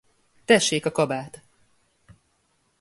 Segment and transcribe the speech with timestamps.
[0.45, 1.41] Tessék a kabát!